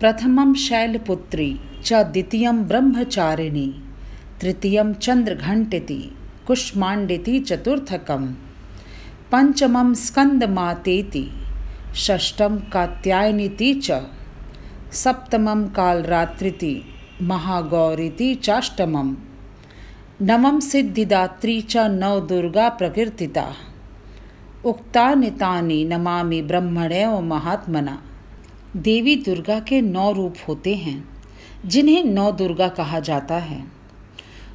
प्रथमं 0.00 0.54
शैलपुत्री 0.54 1.60
च 1.84 1.92
द्वितीयं 1.92 2.64
ब्रह्मचारिणी, 2.64 3.74
तृतीयं 4.40 4.94
चन्द्रघण्टिति, 4.94 6.16
कुष्माण्डिति 6.46 7.40
चतुर्थकं 7.40 8.26
पञ्चमं 9.32 9.94
स्कन्दमातेति, 9.94 11.30
षष्ठं 11.94 12.56
कात्यायनीति 12.56 13.74
च, 13.74 13.90
सप्तमं 14.92 15.68
कालरात्रिति, 15.68 16.82
महागौरीति 17.22 18.34
चाष्टमं 18.34 19.16
नवम 20.22 20.60
सिद्धिदात्री 20.60 21.60
च 21.60 21.76
नव 21.76 22.26
दुर्गा 22.26 22.68
प्रकीर्तिता। 22.68 23.52
उक्तानि 24.64 25.30
तानि 25.30 25.84
नमामि 25.84 26.42
ब्रह्मणेव 26.42 27.20
महात्मना। 27.20 28.02
देवी 28.76 29.16
दुर्गा 29.16 29.60
के 29.60 29.80
नौ 29.80 30.12
रूप 30.12 30.34
होते 30.48 30.74
हैं, 30.74 31.08
जिन्हें 31.66 32.04
नौ 32.04 32.32
दुर्गा 32.32 32.68
कहा 32.68 33.00
जाता 33.00 33.34
है। 33.34 33.64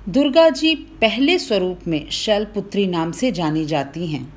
दुर्गा 0.09 0.49
जी 0.49 0.75
पहले 0.75 1.39
स्वरूप 1.39 1.79
में 1.87 2.09
शैलपुत्री 2.09 2.87
नाम 2.87 3.11
से 3.11 3.31
जानी 3.31 3.65
जाती 3.65 4.07
हैं। 4.07 4.33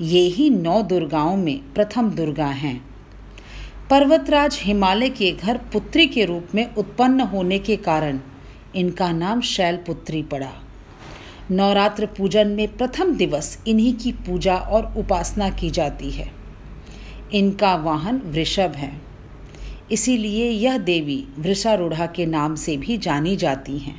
ये 0.00 0.20
ही 0.20 0.50
नौ 0.50 0.82
दुर्गाओं 0.82 1.36
में 1.36 1.72
प्रथम 1.74 2.10
दुर्गा 2.10 2.46
हैं। 2.46 2.84
पर्वतराज 3.90 4.60
हिमालय 4.62 5.08
के 5.08 5.32
घर 5.32 5.56
पुत्री 5.56 6.06
के 6.06 6.24
रूप 6.24 6.48
में 6.54 6.74
उत्पन्न 6.74 7.20
होने 7.20 7.58
के 7.58 7.76
कारण 7.76 8.20
इनका 8.76 9.12
नाम 9.12 9.40
शैलपुत्री 9.40 10.22
पड़ा। 10.22 10.52
नवरात्र 11.50 12.06
पूजन 12.06 12.48
में 12.48 12.76
प्रथम 12.76 13.14
दिवस 13.14 13.62
इन्हीं 13.68 13.94
की 13.94 14.12
पूजा 14.12 14.56
और 14.56 14.94
उपासना 14.98 15.50
की 15.50 15.70
जाती 15.70 16.10
है। 16.10 16.32
इनका 17.34 17.76
वाहन 17.76 18.16
वृषभ 18.16 18.72
है। 18.76 19.07
इसीलिए 19.92 20.50
यह 20.50 20.78
देवी 20.78 21.28
वृषारूढ़ा 21.38 22.06
के 22.06 22.26
नाम 22.26 22.54
से 22.54 22.76
भी 22.76 22.98
जानी 22.98 23.36
जाती 23.36 23.78
हैं। 23.78 23.98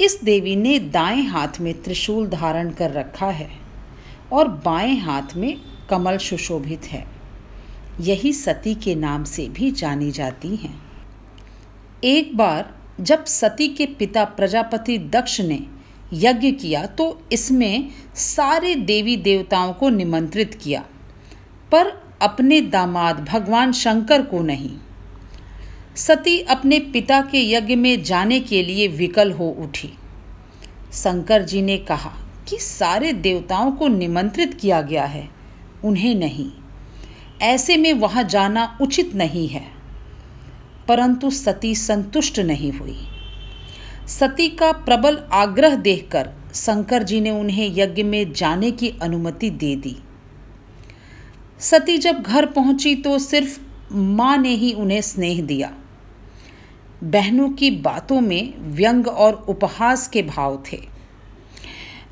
इस 0.00 0.20
देवी 0.24 0.56
ने 0.56 0.78
दाएँ 0.78 1.22
हाथ 1.22 1.60
में 1.60 1.82
त्रिशूल 1.82 2.26
धारण 2.26 2.70
कर 2.70 2.90
रखा 2.90 3.26
है 3.26 3.50
और 4.32 4.48
बाएँ 4.48 4.96
हाथ 4.96 5.36
में 5.36 5.56
कमल 5.90 6.16
सुशोभित 6.18 6.84
है। 6.84 7.04
यही 8.00 8.32
सती 8.32 8.74
के 8.74 8.94
नाम 8.94 9.24
से 9.24 9.48
भी 9.48 9.70
जानी 9.70 10.10
जाती 10.10 10.56
हैं। 10.56 10.74
एक 12.04 12.36
बार 12.36 12.74
जब 13.00 13.24
सती 13.24 13.68
के 13.68 13.86
पिता 13.86 14.24
प्रजापति 14.24 14.98
दक्ष 14.98 15.40
ने 15.40 15.60
यज्ञ 16.12 16.50
किया 16.50 16.86
तो 16.86 17.22
इसमें 17.32 17.88
सारे 18.16 18.74
देवी 18.74 19.16
देवताओं 19.16 19.72
को 19.72 19.88
निमंत्रित 19.88 20.54
किया। 20.54 20.84
पर 21.72 22.11
अपने 22.22 22.60
दामाद 22.60 23.24
भगवान 23.24 23.72
शंकर 23.72 24.22
को 24.22 24.42
नहीं। 24.42 24.70
सती 25.96 26.40
अपने 26.40 26.78
पिता 26.78 27.20
के 27.20 27.52
यज्ञ 27.52 27.76
में 27.76 28.02
जाने 28.02 28.40
के 28.40 28.62
लिए 28.62 28.88
विकल 28.88 29.32
हो 29.32 29.56
उठी। 29.58 29.92
शंकर 30.92 31.42
जी 31.42 31.62
ने 31.62 31.78
कहा 31.78 32.12
कि 32.48 32.58
सारे 32.58 33.12
देवताओं 33.12 33.72
को 33.72 33.88
निमंत्रित 33.88 34.54
किया 34.54 34.82
गया 34.82 35.04
है, 35.04 35.28
उन्हें 35.84 36.14
नहीं। 36.14 36.50
ऐसे 37.42 37.76
में 37.76 37.92
वहाँ 37.92 38.24
जाना 38.24 38.78
उचित 38.80 39.14
नहीं 39.14 39.48
है। 39.48 39.66
परंतु 40.88 41.30
सती 41.30 41.74
संतुष्ट 41.74 42.38
नहीं 42.38 42.72
हुई। 42.72 43.08
सती 44.08 44.48
का 44.48 44.72
प्रबल 44.72 45.18
आग्रह 45.32 45.74
देखकर 45.74 46.30
शंकर 46.54 47.02
जी 47.02 47.20
ने 47.20 47.30
उन्हें 47.30 47.70
यज्ञ 47.76 48.02
में 48.02 48.32
जाने 48.32 48.70
की 48.70 48.94
अनुमति 49.02 49.50
दे 49.50 49.76
दी। 49.76 49.96
सती 51.62 51.96
जब 51.98 52.22
घर 52.22 52.46
पहुँची 52.46 52.94
तो 52.94 53.18
सिर्फ़ 53.18 53.58
माँ 53.92 54.36
ने 54.36 54.54
ही 54.54 54.72
उन्हें 54.72 55.00
स्नेह 55.00 55.42
दिया। 55.42 55.72
बहनों 57.04 57.48
की 57.50 57.70
बातों 57.70 58.20
में 58.20 58.54
व्यंग 58.72 59.08
और 59.08 59.34
उपहास 59.48 60.06
के 60.08 60.22
भाव 60.22 60.62
थे। 60.72 60.78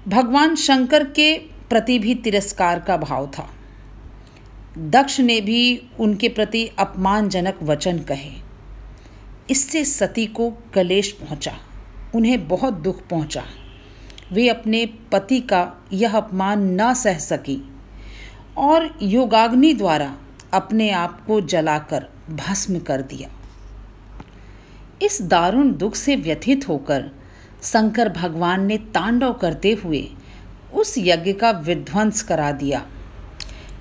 भगवान 0.08 0.54
शंकर 0.56 1.04
के 1.04 1.32
प्रति 1.70 1.98
भी 1.98 2.14
तिरस्कार 2.14 2.80
का 2.80 2.96
भाव 2.96 3.26
था। 3.26 3.48
दक्ष 4.78 5.18
ने 5.20 5.40
भी 5.40 5.82
उनके 6.00 6.28
प्रति 6.28 6.66
अपमानजनक 6.78 7.58
वचन 7.62 7.98
कहे। 7.98 8.30
इससे 9.50 9.84
सती 9.84 10.26
को 10.26 10.50
कलेश 10.74 11.10
पहुँचा, 11.12 11.56
उन्हें 12.14 12.48
बहुत 12.48 12.74
दुख 12.74 13.02
पहुँचा। 13.08 13.44
वे 14.32 14.48
अपने 14.48 14.86
पति 15.12 15.40
का 15.40 15.66
यह 15.92 16.16
अपमान 16.16 16.80
न 16.80 16.92
सह 16.94 17.18
सकी। 17.18 17.62
और 18.60 18.98
योगाग्नि 19.02 19.72
द्वारा 19.74 20.14
अपने 20.52 20.90
आप 20.90 21.26
को 21.26 21.40
जलाकर 21.40 22.06
भस्म 22.30 22.78
कर 22.78 23.02
दिया। 23.02 23.28
इस 25.02 25.22
दारुण 25.22 25.72
दुख 25.72 25.94
से 25.94 26.16
व्यथित 26.16 26.68
होकर 26.68 27.10
शंकर 27.62 28.08
भगवान 28.08 28.66
ने 28.66 28.78
तांडव 28.78 29.32
करते 29.32 29.72
हुए 29.84 30.08
उस 30.74 30.94
यज्ञ 30.98 31.32
का 31.32 31.50
विध्वंस 31.50 32.22
करा 32.22 32.52
दिया। 32.52 32.86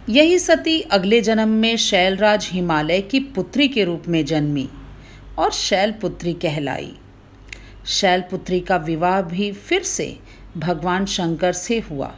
यही 0.09 0.39
सती 0.39 0.81
अगले 0.81 1.21
जन्म 1.21 1.49
में 1.49 1.75
शैलराज 1.77 2.49
हिमालय 2.51 3.01
की 3.01 3.19
पुत्री 3.19 3.67
के 3.67 3.83
रूप 3.83 4.03
में 4.07 4.25
जन्मी 4.25 4.69
और 5.39 5.51
शैलपुत्री 5.51 6.33
कहलाई। 6.33 6.95
शैलपुत्री 7.85 8.59
का 8.59 8.77
विवाह 8.77 9.21
भी 9.21 9.51
फिर 9.51 9.83
से 9.83 10.19
भगवान 10.57 11.05
शंकर 11.05 11.53
से 11.53 11.79
हुआ। 11.79 12.15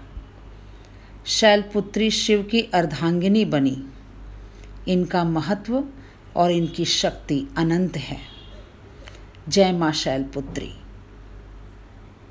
शैलपुत्री 1.26 2.12
शिव 2.12 2.44
की 2.44 2.62
अर्धांगिनी 2.62 3.46
बनी। 3.46 3.84
इनका 4.88 5.24
महत्व 5.24 5.84
और 6.36 6.52
इनकी 6.52 6.86
शक्ति 6.86 7.48
अनंत 7.58 7.98
है। 7.98 8.18
जय 9.50 9.72
माँ 9.72 9.92
शैलपुत्री। 9.92 10.74